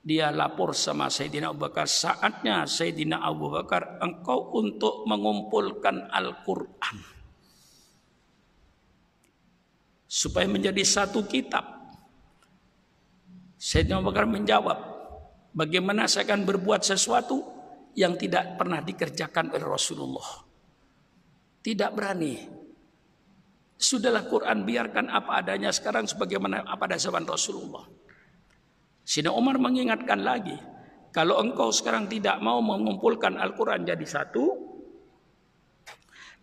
[0.00, 6.96] dia lapor sama Sayyidina Abu Bakar saatnya Sayyidina Abu Bakar engkau untuk mengumpulkan Al-Quran
[10.08, 11.68] supaya menjadi satu kitab
[13.60, 14.78] Sayyidina Abu Bakar menjawab
[15.52, 17.57] bagaimana saya akan berbuat sesuatu
[17.98, 20.46] yang tidak pernah dikerjakan oleh Rasulullah.
[21.58, 22.34] Tidak berani.
[23.74, 27.82] Sudahlah Quran biarkan apa adanya sekarang sebagaimana apa ada zaman Rasulullah.
[29.02, 30.54] Sina Umar mengingatkan lagi,
[31.10, 34.46] kalau engkau sekarang tidak mau mengumpulkan Al-Quran jadi satu,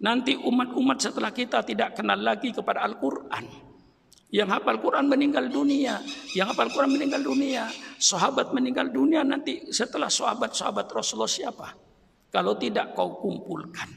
[0.03, 3.45] nanti umat-umat setelah kita tidak kenal lagi kepada Al-Quran.
[4.33, 6.01] Yang hafal Quran meninggal dunia.
[6.33, 7.69] Yang hafal Quran meninggal dunia.
[8.01, 11.67] Sahabat meninggal dunia nanti setelah sahabat-sahabat Rasulullah siapa?
[12.33, 13.87] Kalau tidak kau kumpulkan.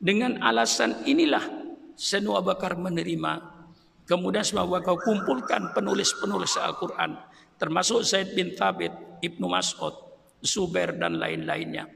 [0.00, 1.44] Dengan alasan inilah
[1.92, 3.60] Senu Bakar menerima.
[4.08, 7.14] Kemudian semua kau kumpulkan penulis-penulis Al-Quran.
[7.60, 8.90] Termasuk Zaid bin Thabit,
[9.22, 9.92] Ibnu Mas'ud,
[10.40, 11.86] Zubair dan lain-lainnya.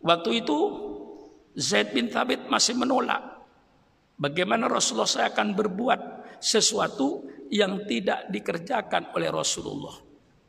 [0.00, 0.58] Waktu itu
[1.58, 3.35] Zaid bin Thabit masih menolak
[4.16, 6.00] Bagaimana Rasulullah saya akan berbuat
[6.40, 9.92] sesuatu yang tidak dikerjakan oleh Rasulullah.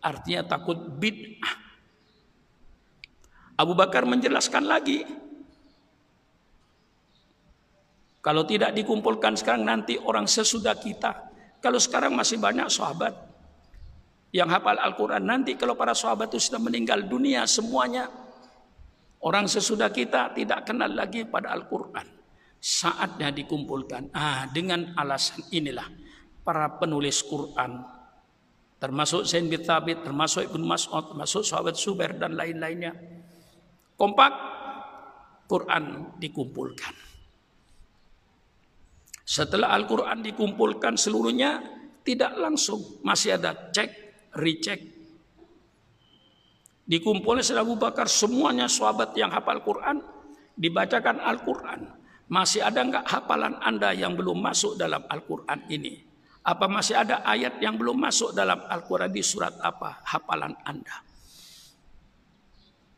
[0.08, 1.56] Artinya takut bid'ah.
[3.60, 5.04] Abu Bakar menjelaskan lagi.
[8.24, 11.28] Kalau tidak dikumpulkan sekarang nanti orang sesudah kita.
[11.60, 13.16] Kalau sekarang masih banyak sahabat
[14.32, 15.28] yang hafal Al-Quran.
[15.28, 18.08] Nanti kalau para sahabat itu sudah meninggal dunia semuanya.
[19.20, 22.17] Orang sesudah kita tidak kenal lagi pada Al-Quran
[22.58, 24.12] saatnya dikumpulkan.
[24.12, 25.88] Ah, dengan alasan inilah
[26.44, 27.98] para penulis Quran
[28.78, 32.94] termasuk Zain bin Thabit, termasuk Ibnu Mas'ud, termasuk sahabat Subair dan lain-lainnya.
[33.98, 34.34] Kompak
[35.50, 36.94] Quran dikumpulkan.
[39.28, 41.60] Setelah Al-Quran dikumpulkan seluruhnya
[42.06, 43.90] tidak langsung masih ada cek,
[44.40, 44.80] recheck.
[46.88, 50.00] Dikumpulkan oleh Abu Bakar semuanya sahabat yang hafal Quran
[50.56, 51.97] dibacakan Al-Quran.
[52.28, 55.96] Masih ada enggak hafalan Anda yang belum masuk dalam Al-Quran ini?
[56.44, 61.08] Apa masih ada ayat yang belum masuk dalam Al-Quran di surat apa hafalan Anda?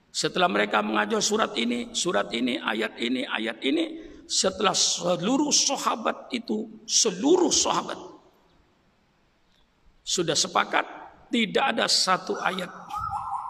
[0.09, 3.85] Setelah mereka mengajar surat ini, surat ini, ayat ini, ayat ini,
[4.25, 7.97] setelah seluruh sahabat itu, seluruh sahabat
[10.01, 10.85] sudah sepakat
[11.29, 12.73] tidak ada satu ayat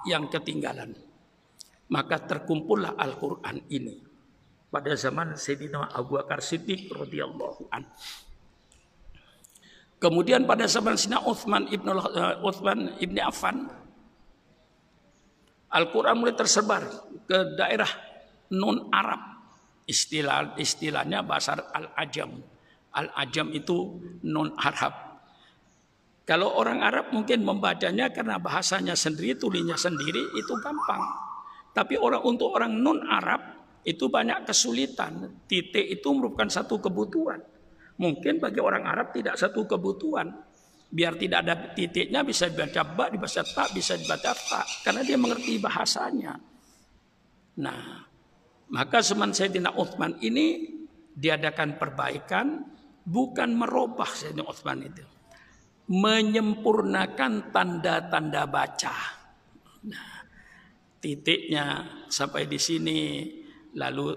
[0.04, 0.92] yang ketinggalan.
[1.88, 4.09] Maka terkumpullah Al-Quran ini
[4.70, 7.90] pada zaman Sayyidina Abu Bakar Siddiq radhiyallahu an.
[10.00, 13.68] Kemudian pada zaman Sayyidina Uthman ibn uh, Uthman ibn Affan
[15.70, 16.82] Al-Quran mulai tersebar
[17.30, 17.90] ke daerah
[18.58, 19.22] non Arab.
[19.86, 22.42] Istilah istilahnya bahasa Al-Ajam.
[22.94, 24.94] Al-Ajam itu non Arab.
[26.26, 31.02] Kalau orang Arab mungkin membacanya karena bahasanya sendiri, tulinya sendiri itu gampang.
[31.74, 35.44] Tapi orang untuk orang non Arab itu banyak kesulitan.
[35.48, 37.40] Titik itu merupakan satu kebutuhan.
[38.00, 40.32] Mungkin bagi orang Arab tidak satu kebutuhan.
[40.90, 44.66] Biar tidak ada titiknya bisa dibaca ba, dibaca tak, bisa dibaca tak.
[44.82, 46.34] Karena dia mengerti bahasanya.
[47.60, 47.84] Nah,
[48.72, 50.66] maka seman Sayyidina Uthman ini
[51.14, 52.64] diadakan perbaikan
[53.06, 55.06] bukan merubah Sayyidina Uthman itu.
[55.90, 58.96] Menyempurnakan tanda-tanda baca.
[59.90, 60.10] Nah,
[61.04, 63.00] titiknya sampai di sini
[63.76, 64.16] lalu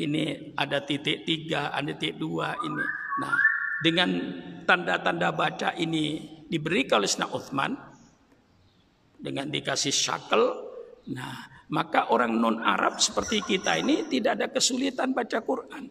[0.00, 2.84] ini ada titik tiga, ada titik dua ini.
[3.20, 3.34] Nah,
[3.84, 4.10] dengan
[4.64, 7.76] tanda-tanda baca ini diberikan oleh Sina Uthman
[9.20, 10.42] dengan dikasih shakel,
[11.12, 15.84] nah maka orang non Arab seperti kita ini tidak ada kesulitan baca Quran.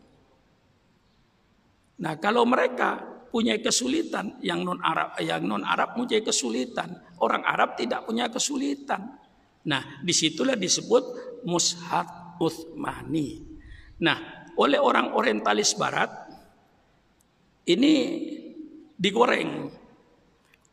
[2.02, 7.78] Nah, kalau mereka punya kesulitan, yang non Arab, yang non Arab punya kesulitan, orang Arab
[7.78, 9.18] tidak punya kesulitan.
[9.66, 11.04] Nah, di situlah disebut
[11.46, 13.46] mushaf Uthmani.
[14.02, 16.10] Nah, oleh orang orientalis barat
[17.70, 17.94] ini
[18.98, 19.70] digoreng.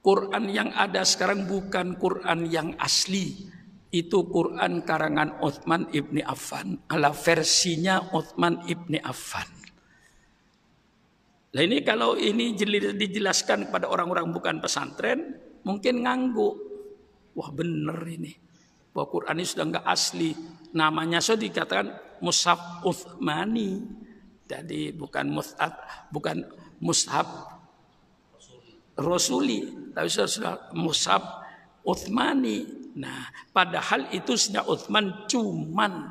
[0.00, 3.44] Quran yang ada sekarang bukan Quran yang asli.
[3.88, 6.80] Itu Quran karangan Uthman ibni Affan.
[6.88, 9.48] Ala versinya Uthman ibni Affan.
[11.48, 12.52] Nah ini kalau ini
[12.96, 16.54] dijelaskan kepada orang-orang bukan pesantren, mungkin ngangguk.
[17.32, 18.32] Wah bener ini.
[18.92, 20.36] Bahwa Quran ini sudah nggak asli.
[20.74, 21.88] Namanya sudah dikatakan
[22.20, 23.84] Musab Uthmani.
[24.48, 25.72] Jadi bukan Musab,
[26.08, 26.40] bukan
[26.80, 27.26] Musab
[28.98, 31.22] Rasuli, tapi sudah, Musab
[31.86, 32.90] Uthmani.
[32.98, 36.10] Nah, padahal itu sejak Uthman cuman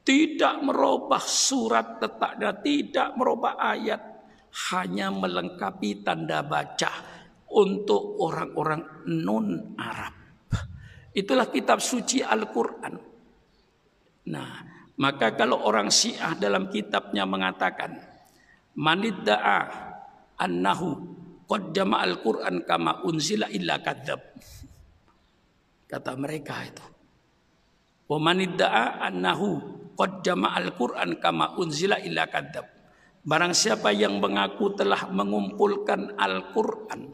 [0.00, 4.00] tidak merubah surat letaknya, tidak merubah ayat,
[4.72, 6.90] hanya melengkapi tanda baca
[7.52, 10.16] untuk orang-orang non Arab.
[11.12, 13.11] Itulah kitab suci Al-Quran.
[14.30, 14.62] Nah,
[15.00, 17.98] maka kalau orang Syiah dalam kitabnya mengatakan,
[18.78, 19.58] manidda'a
[20.38, 24.24] annahu Qad jama'al Qur'an kama unzila illa kadzab.
[25.84, 26.86] Kata mereka itu.
[28.08, 29.60] Wa manidda'a annahu
[29.92, 32.64] qad jama'al Qur'an kama unzila illa kadzab.
[33.20, 37.12] Barang siapa yang mengaku telah mengumpulkan Al-Qur'an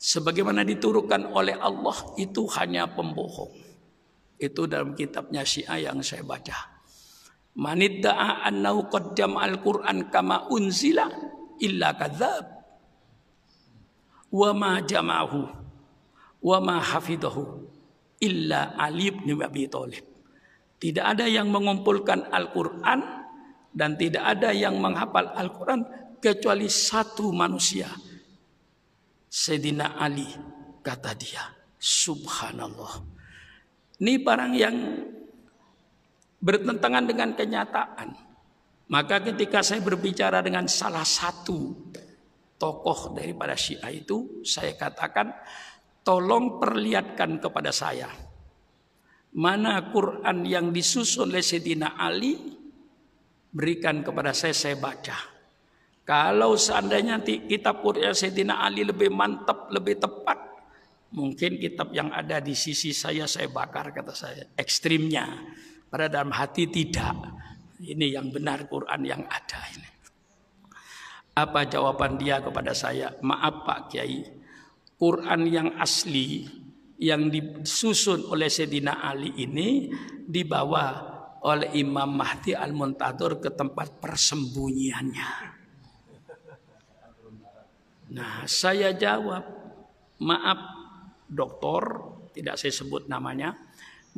[0.00, 3.52] sebagaimana diturunkan oleh Allah itu hanya pembohong.
[4.40, 6.80] Itu dalam kitabnya Syiah yang saya baca.
[7.60, 11.12] Manidda'a annahu qad jama'al Qur'an kama unzila
[11.60, 12.46] illa kadzab
[14.32, 15.40] wa ma jama'ahu
[16.40, 17.68] wa ma hafidahu
[18.24, 20.04] illa Ali bin Abi Thalib.
[20.80, 23.04] Tidak ada yang mengumpulkan Al-Qur'an
[23.76, 25.84] dan tidak ada yang menghafal Al-Qur'an
[26.16, 27.92] kecuali satu manusia.
[29.28, 30.24] Sayyidina Ali
[30.80, 31.44] kata dia.
[31.76, 33.19] Subhanallah.
[34.00, 34.76] Ini barang yang
[36.40, 38.08] bertentangan dengan kenyataan.
[38.90, 41.92] Maka ketika saya berbicara dengan salah satu
[42.58, 45.30] tokoh daripada Syiah itu, saya katakan
[46.02, 48.10] tolong perlihatkan kepada saya
[49.36, 52.34] mana Quran yang disusun oleh Sayyidina Ali
[53.50, 55.14] berikan kepada saya saya baca.
[56.02, 60.49] Kalau seandainya kitab Quran Sayyidina Ali lebih mantap, lebih tepat,
[61.10, 64.44] mungkin kitab yang ada di sisi saya saya bakar kata saya.
[64.54, 65.26] Ekstrimnya.
[65.90, 67.18] Pada dalam hati tidak.
[67.82, 69.90] Ini yang benar Quran yang ada ini.
[71.34, 73.16] Apa jawaban dia kepada saya?
[73.26, 74.22] Maaf Pak Kiai,
[75.00, 76.46] Quran yang asli
[77.00, 79.88] yang disusun oleh Sayyidina Ali ini
[80.28, 85.30] dibawa oleh Imam Mahdi Al-Muntadur ke tempat persembunyiannya.
[88.12, 89.46] Nah, saya jawab,
[90.20, 90.79] maaf
[91.30, 91.82] doktor,
[92.34, 93.54] tidak saya sebut namanya.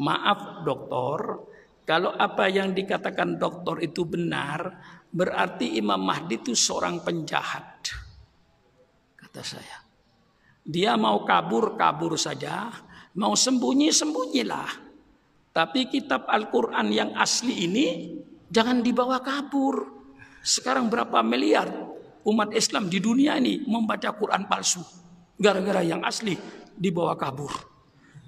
[0.01, 1.45] Maaf doktor,
[1.85, 4.81] kalau apa yang dikatakan doktor itu benar,
[5.13, 7.93] Berarti Imam Mahdi itu seorang penjahat.
[9.13, 9.85] Kata saya.
[10.65, 12.73] Dia mau kabur, kabur saja.
[13.21, 14.73] Mau sembunyi, sembunyilah.
[15.53, 18.17] Tapi kitab Al-Quran yang asli ini
[18.49, 19.85] jangan dibawa kabur.
[20.41, 21.69] Sekarang berapa miliar
[22.25, 24.81] umat Islam di dunia ini membaca Quran palsu.
[25.37, 26.41] Gara-gara yang asli
[26.77, 27.53] dibawa kabur.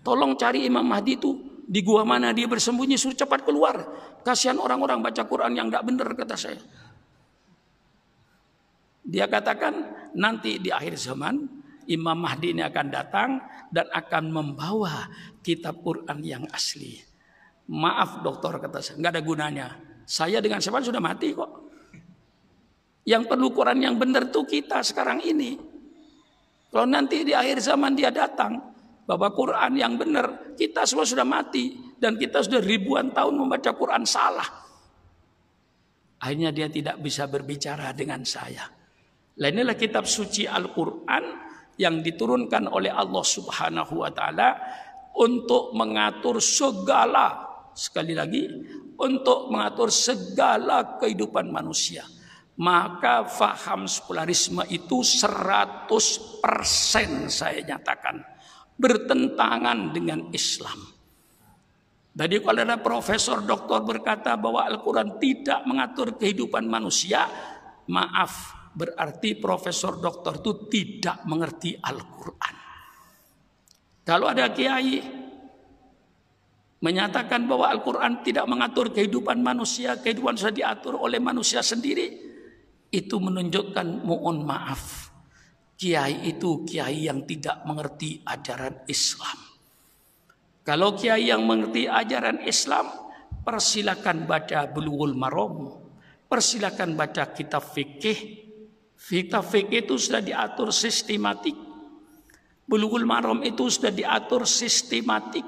[0.05, 1.33] Tolong cari Imam Mahdi itu
[1.65, 3.77] di gua mana dia bersembunyi suruh cepat keluar.
[4.21, 6.61] Kasihan orang-orang baca Quran yang tidak benar kata saya.
[9.05, 9.75] Dia katakan
[10.17, 11.45] nanti di akhir zaman
[11.89, 13.31] Imam Mahdi ini akan datang
[13.69, 15.09] dan akan membawa
[15.45, 17.01] kitab Quran yang asli.
[17.69, 19.67] Maaf dokter kata saya, nggak ada gunanya.
[20.05, 21.65] Saya dengan siapa sudah mati kok.
[23.05, 25.74] Yang perlu Quran yang benar tuh kita sekarang ini.
[26.75, 31.77] Kalau nanti di akhir zaman dia datang, bahwa Quran yang benar, kita semua sudah mati
[32.01, 34.49] dan kita sudah ribuan tahun membaca Quran salah.
[36.25, 38.65] Akhirnya dia tidak bisa berbicara dengan saya.
[39.39, 41.25] Lah inilah kitab suci Al-Quran
[41.77, 44.57] yang diturunkan oleh Allah Subhanahu wa taala
[45.21, 48.47] untuk mengatur segala sekali lagi
[48.95, 52.07] untuk mengatur segala kehidupan manusia.
[52.55, 55.91] Maka faham sekularisme itu 100%
[57.27, 58.23] saya nyatakan
[58.79, 60.79] bertentangan dengan Islam.
[62.15, 67.27] Jadi kalau ada profesor doktor berkata bahwa Al-Quran tidak mengatur kehidupan manusia,
[67.91, 72.55] maaf, berarti profesor doktor itu tidak mengerti Al-Quran.
[74.07, 75.03] Kalau ada kiai
[76.79, 82.24] menyatakan bahwa Al-Quran tidak mengatur kehidupan manusia, kehidupan sudah diatur oleh manusia sendiri,
[82.91, 85.05] itu menunjukkan mohon maaf
[85.75, 89.39] kiai itu kiai yang tidak mengerti ajaran Islam.
[90.65, 92.89] Kalau kiai yang mengerti ajaran Islam,
[93.45, 95.77] persilakan baca Bulughul Maram,
[96.25, 98.49] persilakan baca kitab fikih.
[98.97, 101.53] Kitab fikih itu sudah diatur sistematik.
[102.65, 105.45] Bulughul Maram itu sudah diatur sistematik.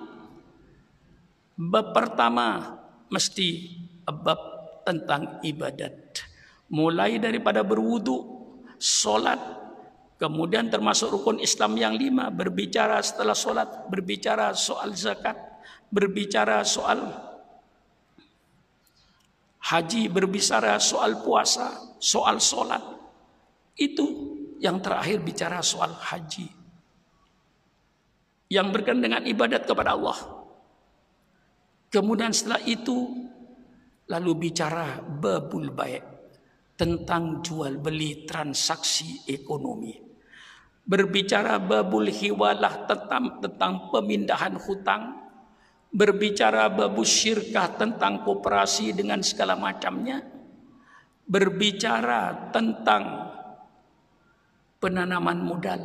[1.57, 2.76] Bab pertama
[3.09, 3.72] mesti
[4.05, 4.37] bab
[4.84, 6.06] tentang ibadat.
[6.67, 8.37] Mulai daripada berwudu,
[8.79, 9.39] solat,
[10.21, 15.37] kemudian termasuk rukun Islam yang lima, berbicara setelah solat, berbicara soal zakat,
[15.89, 17.07] berbicara soal
[19.67, 22.83] haji, berbicara soal puasa, soal solat.
[23.77, 24.07] Itu
[24.59, 26.49] yang terakhir bicara soal haji.
[28.47, 30.17] Yang berkaitan dengan ibadat kepada Allah.
[31.91, 33.27] Kemudian setelah itu
[34.07, 36.16] lalu bicara babul baik
[36.77, 39.97] tentang jual beli transaksi ekonomi.
[40.87, 45.18] Berbicara babul hiwalah tentang tentang pemindahan hutang,
[45.91, 50.22] berbicara babu syirkah tentang kooperasi dengan segala macamnya,
[51.27, 53.03] berbicara tentang
[54.79, 55.83] penanaman modal,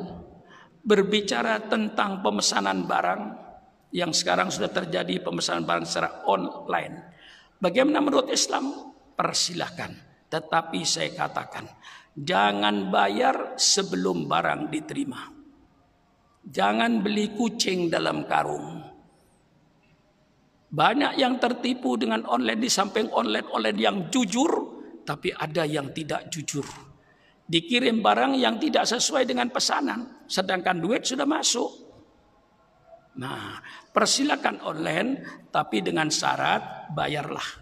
[0.85, 3.23] berbicara tentang pemesanan barang
[3.89, 7.11] yang sekarang sudah terjadi pemesanan barang secara online
[7.61, 8.73] Bagaimana menurut Islam?
[9.13, 10.11] Persilahkan.
[10.32, 11.67] Tetapi saya katakan,
[12.15, 15.27] jangan bayar sebelum barang diterima.
[16.47, 18.79] Jangan beli kucing dalam karung.
[20.71, 24.51] Banyak yang tertipu dengan online di samping online-online yang jujur,
[25.03, 26.63] tapi ada yang tidak jujur.
[27.43, 31.67] Dikirim barang yang tidak sesuai dengan pesanan, sedangkan duit sudah masuk.
[33.19, 33.59] Nah,
[33.91, 35.11] persilakan online,
[35.51, 37.61] tapi dengan syarat bayarlah.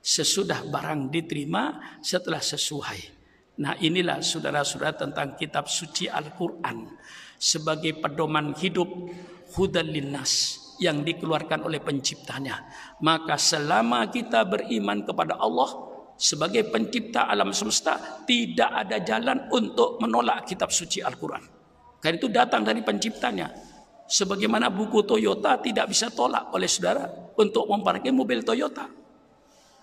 [0.00, 3.20] Sesudah barang diterima, setelah sesuai.
[3.60, 6.88] Nah inilah saudara-saudara tentang kitab suci Al-Quran.
[7.36, 8.88] Sebagai pedoman hidup
[9.56, 12.64] hudan linnas yang dikeluarkan oleh penciptanya.
[13.04, 15.68] Maka selama kita beriman kepada Allah
[16.20, 21.40] sebagai pencipta alam semesta, tidak ada jalan untuk menolak kitab suci Al-Quran.
[22.00, 23.48] Karena itu datang dari penciptanya.
[24.04, 27.08] Sebagaimana buku Toyota tidak bisa tolak oleh saudara
[27.40, 28.99] untuk memparkir mobil Toyota.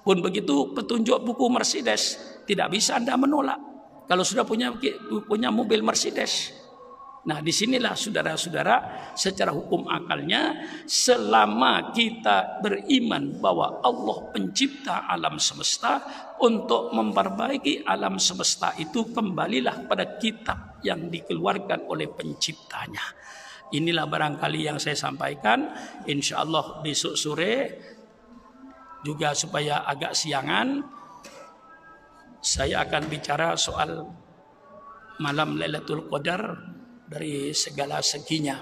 [0.08, 2.16] Pun begitu petunjuk buku Mercedes
[2.47, 3.60] tidak bisa Anda menolak.
[4.08, 4.72] Kalau sudah punya
[5.28, 6.55] punya mobil Mercedes.
[7.28, 16.08] Nah, di sinilah saudara-saudara secara hukum akalnya selama kita beriman bahwa Allah pencipta alam semesta
[16.39, 23.03] untuk memperbaiki alam semesta itu kembalilah pada kitab yang dikeluarkan oleh penciptanya.
[23.76, 25.68] Inilah barangkali yang saya sampaikan.
[26.08, 27.53] Insya Allah besok sore
[29.05, 30.81] juga supaya agak siangan
[32.41, 34.07] saya akan bicara soal
[35.19, 36.41] malam Lailatul Qadar
[37.09, 38.61] dari segala seginya.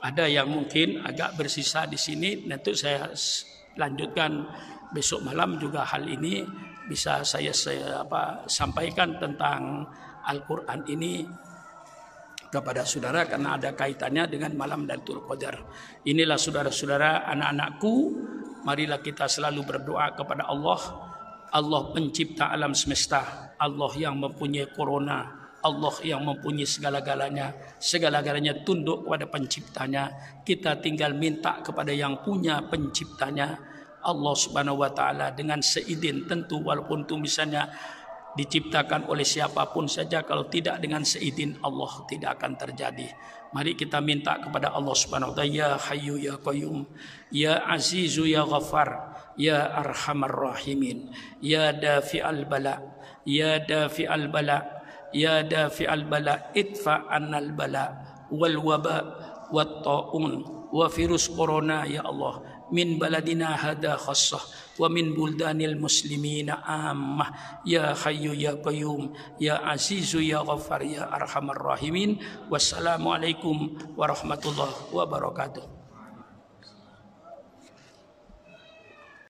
[0.00, 3.10] Ada yang mungkin agak bersisa di sini, nanti saya
[3.76, 4.48] lanjutkan
[4.96, 6.40] besok malam juga hal ini
[6.88, 9.84] bisa saya, saya apa, sampaikan tentang
[10.24, 11.22] Al-Quran ini
[12.50, 15.54] kepada saudara karena ada kaitannya dengan malam Lailatul Qadar.
[16.02, 17.94] Inilah saudara-saudara anak-anakku,
[18.64, 20.80] marilah kita selalu berdoa kepada Allah.
[21.50, 29.26] Allah pencipta alam semesta, Allah yang mempunyai corona, Allah yang mempunyai segala-galanya, segala-galanya tunduk kepada
[29.26, 30.02] penciptanya.
[30.46, 33.58] Kita tinggal minta kepada yang punya penciptanya,
[34.00, 37.68] Allah Subhanahu wa taala dengan seizin tentu walaupun itu misalnya
[38.32, 43.08] diciptakan oleh siapapun saja kalau tidak dengan seizin Allah tidak akan terjadi.
[43.50, 46.86] Mari kita minta kepada Allah Subhanahu wa taala ya Hayyu ya Qayyum
[47.34, 51.10] ya Azizu ya Ghaffar ya Arhamar Rahimin
[51.42, 52.78] ya Dafi'al Bala
[53.26, 57.84] ya Dafi'al Bala ya Dafi'al Bala idfa annal bala
[58.30, 58.98] wal waba
[59.50, 64.42] wat taun wa virus corona ya Allah min baladina hada khassah
[64.78, 67.62] wa min buldanil muslimina ammah.
[67.66, 72.18] Ya hayyu ya qayyum ya azizu ya ghaffar ya arhamar rahimin.
[72.50, 75.79] Wassalamu alaikum warahmatullahi wabarakatuh.